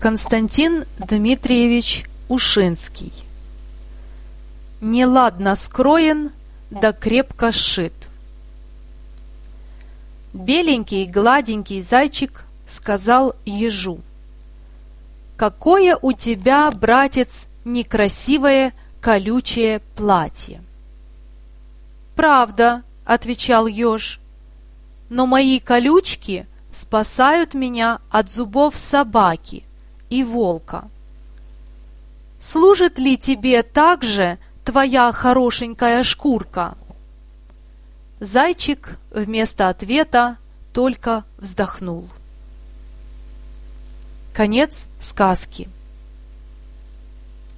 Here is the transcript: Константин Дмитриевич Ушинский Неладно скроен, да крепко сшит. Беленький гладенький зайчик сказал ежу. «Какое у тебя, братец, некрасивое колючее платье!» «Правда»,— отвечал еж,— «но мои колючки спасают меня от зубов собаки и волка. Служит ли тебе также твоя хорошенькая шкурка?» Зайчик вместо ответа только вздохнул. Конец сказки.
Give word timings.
Константин 0.00 0.84
Дмитриевич 0.98 2.04
Ушинский 2.28 3.12
Неладно 4.82 5.56
скроен, 5.56 6.32
да 6.70 6.92
крепко 6.92 7.50
сшит. 7.50 7.94
Беленький 10.34 11.06
гладенький 11.06 11.80
зайчик 11.80 12.44
сказал 12.68 13.34
ежу. 13.46 14.00
«Какое 15.38 15.98
у 16.02 16.12
тебя, 16.12 16.70
братец, 16.70 17.46
некрасивое 17.64 18.74
колючее 19.00 19.80
платье!» 19.96 20.62
«Правда»,— 22.14 22.82
отвечал 23.06 23.66
еж,— 23.66 24.20
«но 25.08 25.24
мои 25.24 25.58
колючки 25.58 26.46
спасают 26.70 27.54
меня 27.54 28.00
от 28.10 28.30
зубов 28.30 28.76
собаки 28.76 29.64
и 30.10 30.22
волка. 30.22 30.88
Служит 32.38 32.98
ли 32.98 33.16
тебе 33.16 33.62
также 33.62 34.38
твоя 34.64 35.12
хорошенькая 35.12 36.02
шкурка?» 36.02 36.76
Зайчик 38.20 38.98
вместо 39.10 39.68
ответа 39.68 40.38
только 40.72 41.24
вздохнул. 41.38 42.08
Конец 44.32 44.86
сказки. 45.00 45.68